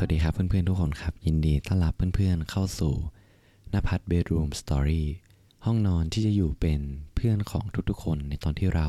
[0.00, 2.94] สวัสดีครับเพื่อนๆทุกคนครับ ยินดีต้อนรับเพื่อนๆเข้าสู่
[3.72, 5.08] นภัทรเบดรูมสตอรี่
[5.64, 6.80] ห้องนอนที่จะอยู่เป็น
[7.14, 8.88] เพื่อนของทุกๆคนในตอนที่เรา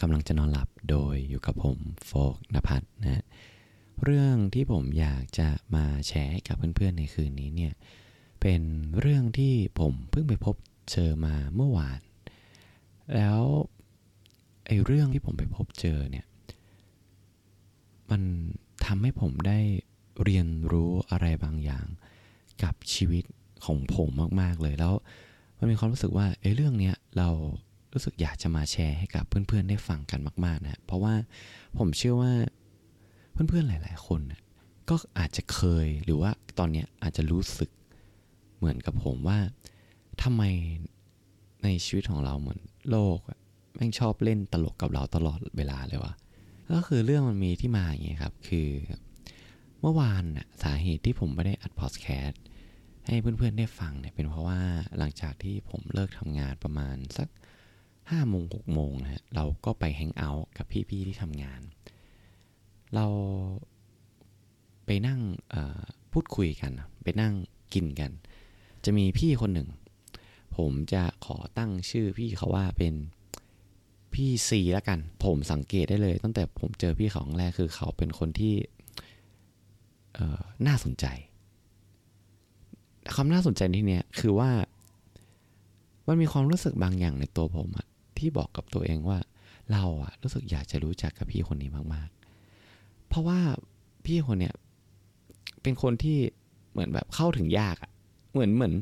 [0.00, 3.24] กำลังจะนอนหลับโดยอยู่กับผมโฟกนภัทรนะฮะ
[4.02, 7.72] เรื่องที่ผมอยากจะมาแชร์กับเพื่อนๆในคืนนี้เนี่ย
[8.40, 8.62] เป็น
[9.00, 10.56] เรื่องที่ผมเพิ่งไปพบ
[10.90, 12.00] เจอมาเมื่อวาน
[13.14, 13.40] แล้ว
[14.66, 16.26] ไอ้เรื่องที่ผมไปพบเจอเนี่ย
[18.10, 18.22] มัน
[18.84, 19.60] ทำให้ผมได้
[20.24, 21.86] เรียนรู้อะไรบางอย่าง
[22.62, 23.24] กับชีวิต
[23.64, 24.08] ของผม
[24.40, 24.94] มาก ๆ เลยแล้ว
[25.58, 27.28] มันมีความรู้สึกว่าไอ้เรื่องเนี้ยเรา
[27.92, 31.14] รู้สึกอยากจะมาแชร์ให้กับเพื่อนๆได้ฟังกันมาก ๆ นะเพราะว่า
[31.78, 32.32] ผมเชื่อว่า
[33.32, 34.40] เพื่อนๆหลาย ๆ คนน่ะ
[34.88, 37.70] ก็อาจจะเคยหรือว่าตอนเนี้ยอาจจะรู้สึก
[38.56, 39.38] เหมือนกับผมว่า
[40.22, 40.42] ทำไม
[41.64, 43.18] ในชีวิตของเราเหมือนโลก
[43.74, 46.12] แม่งชอบเล่นตลกกับเราตลอดเวลาเลยวะ
[46.72, 48.68] ก็คือเรื่องมันมีที่มาอย่างนี้ครับ คือ
[49.80, 52.42] เมื่อวานน่ะสาเหตุที่ผมไม่ได้อัดพอดแคสต์
[53.06, 54.60] ให้เพื่อนๆได้ฟังเนี่ยเป็นเพราะว่า
[54.98, 57.28] หลังจากที่ผมเลิกทำงานประมาณสัก
[58.10, 61.60] ห้าโมงหกโมงนะฮะเราก็ไปแฮงเอาท์กับพี่ๆที่ทำงาน
[62.94, 63.06] เรา
[64.86, 65.20] ไปนั่ง
[66.12, 66.72] พูดคุยกัน
[67.02, 67.34] ไปนั่ง
[67.74, 68.10] กินกัน
[68.84, 69.68] จะมีพี่คนหนึ่ง
[70.56, 72.94] ผมจะขอตั้งชื่อพี่เขาว่าเป็น
[74.14, 78.54] พี่ซีแล้วกัน ผมสังเกตได้เลย ตั้งแต่ผมเจอพี่เขาครั้งแรกคือเขาเป็นคนที่
[80.66, 81.06] น่าสนใจ
[83.14, 84.50] คำน่าสนใจที่เนี้ยคือว่า
[86.06, 87.86] มันมีความรู้สึกบางอย่างในตัวผมอะ
[88.18, 89.18] ที่บอกกับตัวเองว่า
[89.72, 92.08] เราอะรู้สึกอยากจะรู้จักกับพี่คนนี้มาก
[92.58, 93.38] ๆ เพราะว่า
[94.04, 94.54] พี่คนเนี้ย
[95.62, 96.18] เป็นคนที่
[96.70, 97.90] เหมือนแบบเข้าถึงยากอะ
[98.30, 98.72] เหมือนเหมือน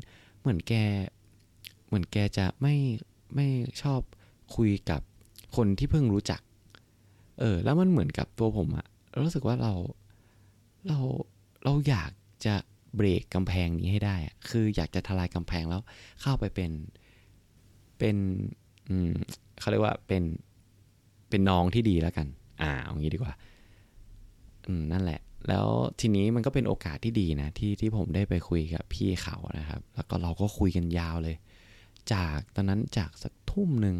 [0.41, 0.73] เหมือนแก
[1.87, 2.75] เหมือนแกจะไม่
[3.35, 3.47] ไม่
[3.81, 4.01] ชอบ
[4.55, 5.01] คุยกับ
[5.55, 6.41] คนที่เพิ่งรู้จัก
[7.39, 8.85] เออ แล้วมันเหมือนกับตัวผมอะ
[9.23, 9.73] รู้สึกว่าเรา
[10.87, 10.99] เรา
[11.63, 12.11] เราอยาก
[12.45, 12.55] จะ
[12.95, 14.15] เบรกกำแพงนี้ให้ได้
[14.49, 15.81] คืออยากจะทลายกำแพงแล้ว
[16.21, 16.71] เข้าไปเป็น
[17.99, 18.15] เป็น
[18.89, 19.11] อืม
[19.59, 20.23] เขาเรียกว่าเป็น
[21.29, 22.27] เป็นน้องที่ดีแล้วกัน
[22.61, 23.33] อ่าเอางนี้ดีกว่า
[24.67, 25.67] อืมนั่นแหละ แล้ว
[25.99, 31.35] ทีนี้มันก็เป็นโอกาสที่ดีนะที่ที่ผมได้ไปคุยกับพี่เขานะครับ แล้วก็เราก็คุยกันยาวเลย
[32.13, 33.97] จากตอนนั้นจากสักทุ่มหนึ่ง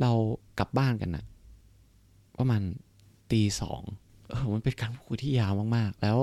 [0.00, 0.12] เรา
[0.58, 1.24] กลับบ้านกันนะ
[2.38, 2.62] ประมาณ
[3.32, 3.82] ตีสอง
[4.28, 6.18] เออมันเป็นการพูดคุยที่ยาวมากๆ แล้ว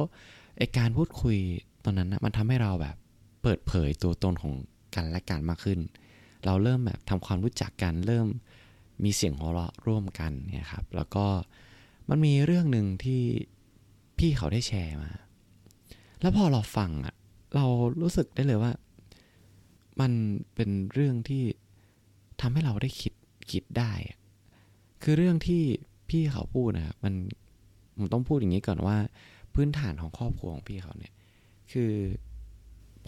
[0.59, 1.37] ไอการพูดคุย
[1.83, 2.95] ตอนนั้นนะมันทำให้เราแบบ
[3.41, 4.53] เปิดเผยตัวตนของ
[4.95, 5.79] กันและกันมากขึ้น
[6.45, 8.27] เราเริ่มแบบทำความรู้จักกัน เริ่ม
[9.03, 11.25] มีเสียงหัวเราะร่วมกันเนี่ยครับ แล้วก็
[12.09, 13.21] มันมีเรื่องหนึ่งที่
[14.17, 15.11] พี่เขาได้แชร์มา
[16.21, 17.15] แล้วพอเราฟังอะ
[17.55, 17.65] เรา
[18.01, 18.71] รู้สึกได้เลยว่า
[19.99, 20.11] มัน
[20.55, 21.43] เป็นเรื่องที่
[22.41, 23.13] ทำให้เราได้คิด
[23.51, 23.91] คิดได้
[25.03, 25.61] คือเรื่องที่
[26.09, 27.13] พี่เขาพูดนะครับมัน
[27.97, 28.97] ผมต้องพูดอย่างนี้ก่อนว่า
[29.55, 31.13] พื้นฐานของครอบครัวของพี่เขาเนี่ย
[31.71, 31.91] คือ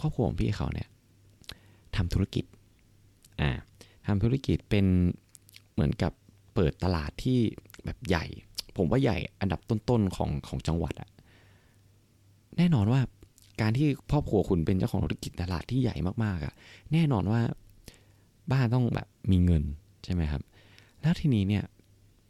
[0.00, 0.88] ครอบครัวของพี่เขาเนี่ย
[1.96, 2.44] ทำธุรกิจ
[3.40, 3.50] อ่า
[4.06, 4.86] ทำธุรกิจเป็น
[5.72, 6.12] เหมือนกับ
[6.54, 7.38] เปิดตลาดที่
[7.84, 8.24] แบบใหญ่
[8.76, 11.08] ผมว่าใหญ่อันดับต้นๆของของจังหวัดอะ
[12.56, 13.00] แน่นอนว่า
[13.60, 16.54] การที่ครอบครัวคุณเป็นเจ้าของธุรกิจตลาดที่ใหญ่มากๆอะ
[16.92, 17.40] แน่นอนว่า
[18.52, 19.62] บ้านต้องแบบมีเงิน
[20.04, 20.42] ใช่ไหมครับ
[21.02, 21.64] แล้วทีนี้เนี่ย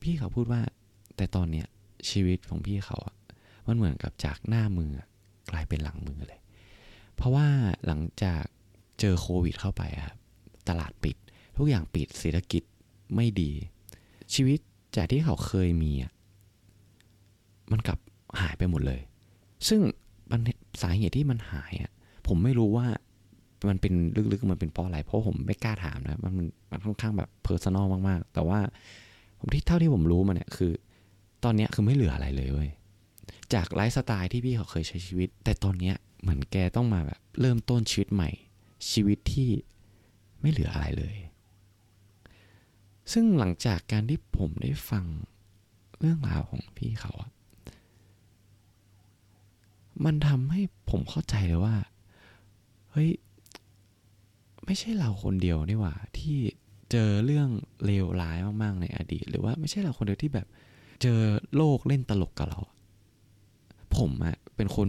[0.02, 0.60] พี่เขาพูดว่า
[1.16, 1.66] แต่ตอนเนี้ย
[2.10, 3.14] ชีวิตของพี่เขาอะ
[3.66, 4.92] มันเหมือนกับจากหน้ามือ
[5.50, 6.40] กลายเป็นหลังมือเลย
[7.16, 7.46] เพราะว่า
[7.86, 8.42] หลังจาก
[9.00, 10.18] เจอโควิดเข้าไปครับ
[10.68, 11.16] ตลาดปิด
[11.56, 12.62] ทุกอย่างปิดเศรษฐกิจ
[13.14, 13.50] ไม่ดี
[14.34, 14.58] ชีวิต
[14.96, 16.12] จากที่เขาเคยมีอะ
[17.72, 17.98] มันกลับ
[18.40, 19.00] หายไปหมดเลย
[19.68, 19.80] ซึ่ง
[20.82, 21.90] สาเหตุที่มันหายอะ
[22.26, 22.86] ผมไม่รู้ว่า
[23.68, 23.92] มันเป็น
[24.32, 28.58] ลึกๆมันเป็นเพราะอะไร เพราะผมไม่กล้าถามนะ มันมันมันค่อนข้างแบบ personal มากๆ แต่ว่า
[29.38, 30.72] ผมที่เท่าที่ผมรู้มาเนี่ยคือ
[31.44, 32.70] ตอนเนี้ยคือไม่เหลืออะไรเลยเว้ย
[33.54, 38.30] จากไลฟ์สไตล์ที่พี่เขาเคยใช้ชีวิต แต่ตอนเนี้ยเหมือนแกต้องมาแบบเริ่มต้นชีวิตใหม่
[38.90, 39.50] ชีวิตที่
[40.40, 41.16] ไม่เหลืออะไรเลย
[43.12, 45.04] ซึ่งหลังจากการที่ผมได้ฟัง
[45.98, 47.30] เรื่องราวของพี่เขาอะ
[50.04, 51.76] มันทำให้ผมเข้าใจเลยว่า
[52.92, 53.10] เฮ้ย
[54.64, 56.36] ไม่ใช่เราคนเดียวนี่หว่า ที่
[56.90, 57.48] เจอเรื่อง
[57.84, 60.46] เลวร้ายมากๆในอดีต หรือว่าไม่ใช่เราคนเดียวที่แบบ
[61.02, 61.20] เจอ
[61.56, 62.60] โลกเล่นตลกกับเรา
[63.98, 64.88] ผมอะเป็นคน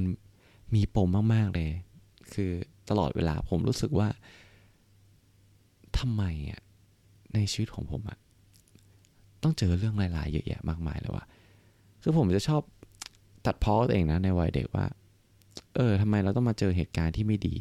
[0.76, 1.70] มีปมมาก ๆ เลย
[2.34, 2.52] คือ
[2.90, 4.08] ตลอดเวลาผมรู้สึกว่า
[6.00, 6.62] ทำไมอะ
[7.34, 8.18] ในชีวิตของผมอะ
[9.44, 11.26] ต้องเจอเรื่องหลายๆเยอะแยะมากมายเลยว่า
[12.02, 12.62] คือผมจะชอบ
[13.46, 14.86] ตัดพ้อตัวเองนะในวัยเด็กว่า
[15.76, 17.56] เออทำไมเราต้องมาเจอเหตุการณ์ที่ไม่ดี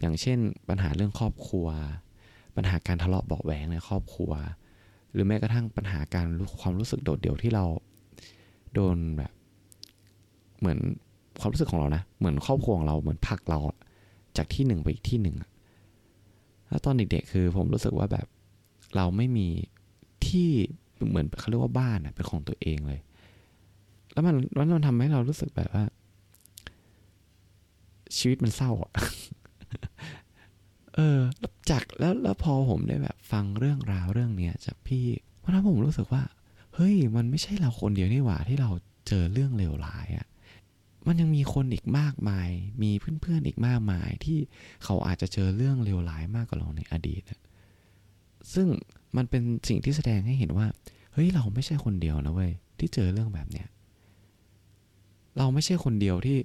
[0.00, 0.38] อย่างเช่น
[0.68, 1.66] ปัญหาเรื่องครอบครัว
[2.56, 4.32] ปัญหาการทะเลาะเบาแหวงในครอบครัว
[5.12, 6.26] หรือแม้กระทั่งปัญหาการ
[6.60, 7.64] ความรู้สึกโดดเดี่ยวที่เรา
[8.74, 9.32] โดนแบบ
[10.58, 10.78] เหมือน
[11.40, 13.58] ความรู้สึกของเรานะ เหมือนครอบครัวของเราเหมือนพักเรา
[14.36, 15.36] จากที่หนึ่งไปอีกที่หนึ่ง
[16.68, 18.26] แล้วตอนเด็กๆคือผมรู้สึกว่าแบบ
[18.96, 19.48] เราไม่มี
[20.26, 20.48] ที่
[21.08, 23.00] เหมือนเขาเรียกว่าบ้านเป็นของตัวเองเลย
[24.12, 25.84] แล้วมันแล้วมันทำให้เรารู้สึกแบบว่า
[28.16, 28.92] ชีวิตมันเศร้าอะ
[30.94, 31.18] เออ
[31.70, 35.04] จากแล้วแล้วพอผมได้แบบ ฟังเรื่องราวเรื่องเนี้ยจากพี่
[35.38, 36.22] เพราะนั้นผมรู้สึกว่า
[36.74, 38.70] เฮ้ย มันไม่ใช่เราคนเดียวนี่หว่าที่เรา
[39.08, 40.26] เจอเรื่องเลวร้ายอะ่ะ
[41.08, 42.48] มันยังมีคนอีกมากมาย
[42.82, 44.38] มีเพื่อนๆอีกมากมาย ที่
[44.84, 47.40] เขาอาจจะเจอเรื่องเลวร้ายมากกว่าเราในอดีตอะ
[48.54, 48.68] ซึ่ง
[49.16, 50.66] มันเป็นสิ่งที่แสดงให้เห็นว่า
[51.12, 53.68] เฮ้ยเราไม่ใช่คนเดียวนะเว้ยที่เจอเรื่องแบบเนี้ย
[55.38, 56.36] เราไม่ใช่คนเดียวที่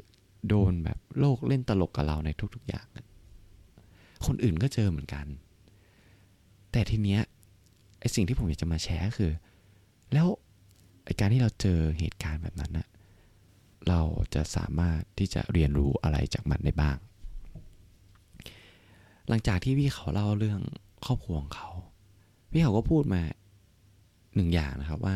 [0.48, 2.88] โดนแบบโลกเล่นตลกกับเราในทุก ๆ อย่าง
[4.25, 5.25] คนอื่นก็เจอเหมือนกัน
[6.71, 7.21] แต่ทีเนี้ย
[8.00, 9.31] ไอสิ่งที่ผมอยากจะมาแชร์คือ
[10.13, 10.27] แล้ว
[11.06, 12.88] ไอการที่เราเจอเหตุการณ์แบบนั้นนะ
[13.89, 14.01] เรา
[14.35, 16.97] จะสามารถที่จะเรียนรู้อะไรจากมันได้บ้าง
[19.30, 20.62] หลังจากที่พี่เขาเล่าเรื่อง
[21.06, 21.69] ครอบครัวของเขา
[22.51, 23.21] พี่เขาก็พูดมา
[24.35, 25.15] หนึ่งอย่างนะครับว่า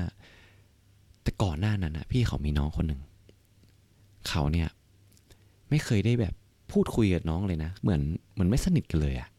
[1.23, 3.01] แต่ก่อนหน้านั้นนะพี่เขามีน้องคนหนึ่ง
[4.29, 4.69] เขาเนี่ย
[5.69, 6.33] ไม่เคยได้แบบ
[6.71, 8.01] พูดคุยกับน้องเลยนะ เหมือน
[8.33, 9.29] เหมือนไม่สนิทกันเลยอะ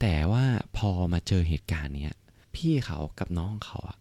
[0.00, 0.44] แต่ว่า
[0.76, 2.16] พอมาเจอเหตุการณ์เนี้ย
[2.54, 3.96] พี่เขากับน้องเขาอะ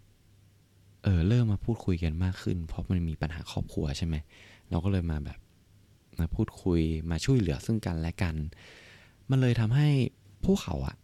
[1.04, 4.16] เออเริ่มมาพูดคุยกันมากขึ้น เพราะมันมีปัญหาครอบครัวใช่ไหม
[4.70, 5.40] เราก็เลยมาแบบ
[6.20, 6.82] มาพูดคุย
[7.12, 8.36] มาช่วยเหลือซึ่งกันและกัน
[9.30, 9.90] มันเลยทำให้
[10.46, 10.96] พวกเขาอะ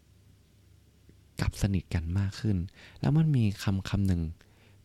[1.41, 2.57] กลับสนิทกันมากขึ้น
[3.01, 4.21] แล้วมันมีคำคำหนึ่ง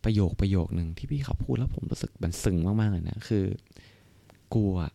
[0.05, 3.45] ประโยคประโยคหนึ่งที่พี่เขาพูดแล้วผมรู้สึกมันซึ้งมากๆเลยนะคือ
[4.55, 4.93] กูอะ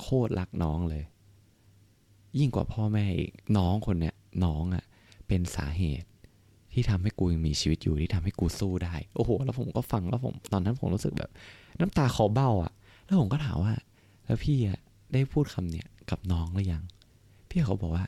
[0.00, 1.04] โคตรรักน้องเลย
[2.38, 4.14] ยิ่งกว่าพ่อแม่อีกน้องคนเนี้ย
[4.44, 4.84] น้องอะ่ะ
[5.26, 6.08] เป็นสาเหตุ
[6.78, 11.30] ที่ทำให้กูยังมีชีวิตอยู่ที่ทำให้กูสู้ได้ โอ้โห แล้วผมก็ฟังแล้วผมตอนนั้นผมรู้สึกแบบ
[11.80, 12.72] น้ำตาคอเบ้าอะ่ะ
[13.04, 13.74] แล้วผมก็ถามว่า
[14.26, 14.78] แล้วพี่อะ
[15.12, 16.82] ได้พูดคำเนี้ยกับน้องหรือยัง
[17.48, 18.06] พี่เขาบอกว่า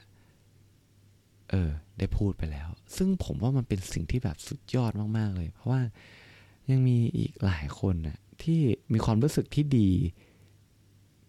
[1.50, 5.80] เออ ได้พูดไปแล้ว ซึ่งผมว่ามันเป็นสิ่งที่แบบสุดยอดมากๆเลย เพราะว่า
[6.70, 8.60] ยังมีอีกหลายคนน่ะที่
[8.92, 9.90] มีความรู้สึกที่ดี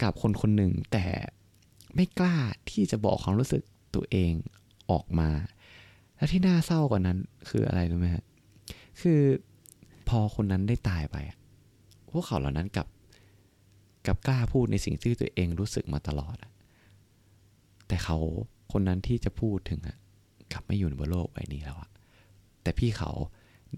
[0.01, 1.05] กับคนคนหนึ่ง แต่
[1.95, 2.37] ไม่กล้า
[2.69, 3.63] ที่จะบอกความรู้สึก
[3.95, 4.33] ตัวเอง
[4.91, 5.29] ออกมา
[6.21, 7.17] และที่น่าเศร้ากว่านั้น
[7.49, 8.25] คืออะไรรู้ไหมฮะ
[9.01, 9.19] คือ
[10.09, 11.17] พอคนนั้นได้ตายไป
[12.11, 12.87] พวกเขาเหล่านั้นกับ
[14.07, 16.35] กับกล้าพูดในสิ่งที่ตัวเองรู้สึกมาตลอด
[17.87, 18.17] แต่เขา
[18.71, 19.97] คนนั้นที่จะพูดถึงอะ
[20.51, 21.89] กลับไม่อยู่ในบนโลกใบนี้แล้วอะ
[22.61, 23.11] แต่พี่เขา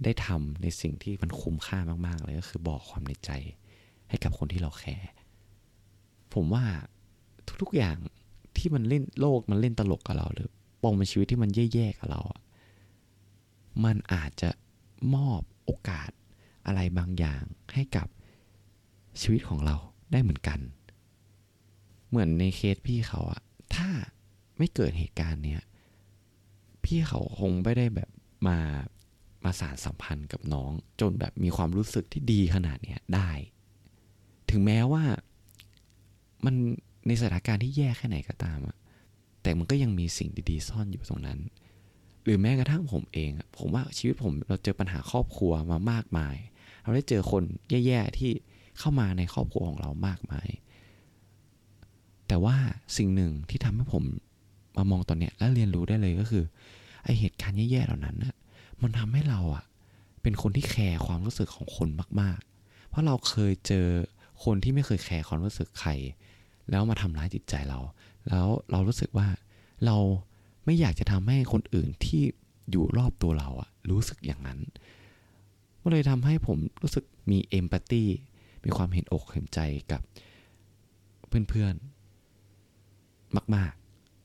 [0.04, 3.32] ได้ทำในสิ่งที่มันคุ้มค่ามาก ๆ เลยก็คือบอกความในใจ
[4.10, 5.10] ให้กับคนที่เราแคร์
[6.34, 6.64] ผมว่า
[7.62, 7.98] ทุกๆอย่าง
[8.58, 10.50] ที่มันเล่นโลกมันเล่นตลกกับเราหรือ
[10.84, 12.22] ปองเป็นชีวิตที่มันแย่ๆกับเรา
[13.84, 14.50] มันอาจจะ
[15.16, 16.10] มอบโอกาส
[16.66, 17.44] อะไรบางอย่าง
[17.74, 18.08] ให้กับ
[19.22, 19.76] ชีวิตของเรา
[20.12, 20.60] ได้เหมือนกัน
[22.10, 23.42] เหมือนในเคสพี่เขาอะ
[23.76, 23.90] ถ้า
[24.58, 25.62] ไม่เกิดเหตุการณ์เนี้ย
[26.84, 28.10] พี่เขาคงไม่ได้แบบ
[28.48, 28.58] มา
[29.44, 30.72] มาสารสัมพันธ์กับน้อง
[31.02, 33.32] จนแบบมีความรู้สึกที่ดีขนาดเนี้ยได้
[34.50, 35.04] ถึงแม้ว่า
[36.46, 36.56] มัน
[37.08, 38.73] ในสถานการณ์ที่แย่แค่ไหนก็ตามอะ
[39.64, 41.40] มันก็ยังมีสิ่งดีๆ ซ่อนอยู่ตรงนั้น
[42.24, 46.36] หรือแม้กระทั่งผมเอง ผมว่าชีวิตผมเราเจอปัญหาครอบครัวมามากมาย
[46.82, 48.32] เราได้เจอคนแย่ๆที่
[48.80, 50.50] เข้ามาในครอบครัวของเรามากมาย
[52.28, 52.56] แต่ว่า
[52.98, 54.04] สิ่งหนึ่งที่ทำให้ผม
[54.78, 56.44] มามองตอนเนี้ยและเรียนรู้ได้เลยก็คือ
[57.04, 58.36] ไอเหตุการณ์แย่ๆเหล่านั้นนะ
[58.82, 59.64] มันทำให้เราอะ
[60.22, 61.90] เป็นคนที่แคร์ความรู้สึกของคน
[62.22, 63.88] มาก ๆ เพราะเราเคยเจอ
[64.44, 65.92] คนที่ไม่เคยแคร์ความรู้สึกใคร
[66.70, 67.80] แล้วมาทำร้ายจิตใจเรา
[68.28, 69.28] แล้วเรารู้สึกว่า
[69.86, 69.98] เรา
[70.66, 72.24] ไม่อยากจะทำให้คนอื่นที่
[72.72, 74.60] อยู่รอบตัวเราอะรู้สึกอย่างนั้น
[75.82, 78.04] ก็เลยทำให้ผมรู้สึกมีเอมพัตตี
[78.64, 79.60] มีความเห็นอกเห็นใจ
[79.92, 80.02] กับ
[81.50, 83.74] เพื่อนๆ มาก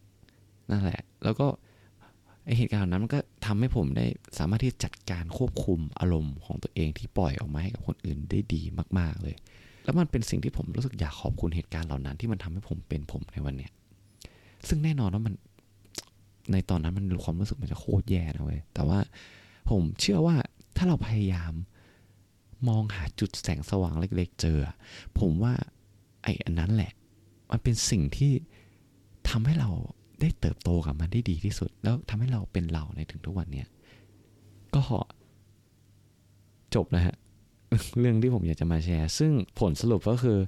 [0.08, 1.46] ๆ นั่นแหละ แล้วก็
[2.44, 4.06] ไอเหตุการณ์นั้นมันก็ทำให้ผมได้
[4.38, 8.62] สามารถที่จะจัดการควบคุมอารมณ์ของตัวเองที่ปล่อยออกมาให้กับคนอื่นได้ดี
[8.98, 9.36] มาก ๆ เลย
[9.84, 13.72] แล้วมันเป็นสิ่งที่ผมรู้สึกอยากขอบคุณเหตุการณ์เหล่านั้นที่มันทำให้ผมเป็นผมในวันเนี้ย
[14.66, 15.34] ซึ่งแน่นอนว่ามัน
[16.52, 18.98] ในตอนนั้นมันความรู้สึกมันจะโคตรแย่นะเว้ยแต่ว่า
[19.70, 20.36] ผมเชื่อว่า
[20.76, 21.52] ถ้าเราพยายาม
[22.68, 24.58] มองหาจุดแสงสว่างเล็ก ๆ เจอ
[25.18, 25.54] ผมว่า
[26.22, 26.92] ไอ้อันนั้นแหละ
[27.50, 28.32] มันเป็นสิ่งที่
[29.28, 29.70] ทำให้เรา
[30.20, 33.68] ได้เติบโตกับมันได้ดีที่สุด แล้วทำให้เราเป็นเราในถึงทุกวันเนี้ย
[34.74, 34.82] ก็
[36.74, 37.14] จบนะฮะ
[38.00, 40.38] เรื่องที่ผมอยากจะมาแชร์ ซึ่งผลสรุปก็คือ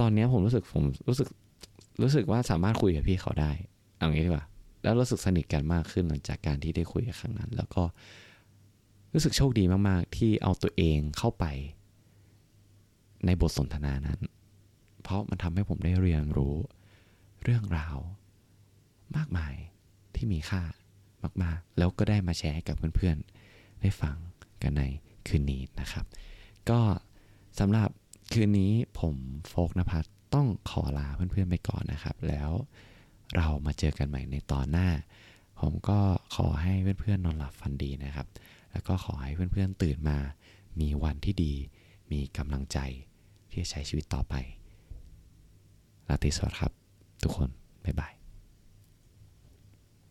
[0.00, 1.28] ตอนนี้ผมรู้สึกผมรู้สึก
[2.02, 3.50] รู้สึกว่าสามารถคุยกับพี่เขาได้
[3.96, 4.46] เอางี้ดีกว่า
[4.82, 7.84] แล้วรู้สึกสนิทกันมากขึ้นหลังจากการที่ได้คุยกับครั้งนั้น แล้วก็
[9.12, 11.44] รู้สึกโชคดีมาก ๆ ที่เอาตัวเองเข้าไป
[13.26, 14.20] ในบทสนทนานั้น
[15.02, 16.54] เพราะมันทำให้ผมได้เรียนรู้
[17.42, 17.96] เรื่องราว
[19.16, 19.54] มากมาย
[20.14, 20.62] ที่มีค่า
[21.42, 23.16] มาก ๆ แล้วก็ได้มาแชร์กับเพื่อน
[23.48, 24.16] ๆ ได้ฟัง
[24.62, 24.82] กันใน
[25.28, 26.04] คืนนี้นะครับ
[26.70, 26.80] ก็
[27.58, 27.88] สำหรับ
[28.32, 29.14] คืนนี้ผม
[29.48, 32.50] โฟกนภัทร ต้องขอลาเพื่อนๆไปก่อนนะครับ แล้ว
[33.36, 34.88] เรามาเจอกันใหม่ในตอนหน้า
[35.60, 35.98] ผมก็
[36.34, 38.26] ขอให้เพื่อนๆนอนหลับฝันดีนะครับ
[38.72, 40.18] แล้วก็ขอให้เพื่อนๆตื่นมา
[40.80, 41.52] มีวันที่ดี
[42.12, 42.78] มีกำลังใจ
[43.50, 44.34] ที่จะใช้ชีวิตต่อไป
[46.08, 46.72] ราตรีสวัสดิ์ครับ
[47.22, 47.48] ทุกคน
[47.84, 48.17] บ๊ายบาย